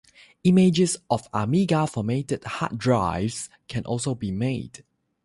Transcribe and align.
Images 0.43 0.97
of 1.11 1.27
Amiga 1.31 1.85
formatted 1.85 2.43
hard 2.43 2.75
drives 2.79 3.49
can 3.67 3.85
also 3.85 4.15
be 4.15 4.31
made. 4.31 4.83